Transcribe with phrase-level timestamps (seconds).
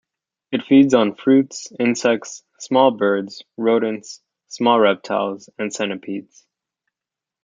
[0.51, 6.47] It feeds on fruits, insects, small birds, rodents, small reptiles and centipedes.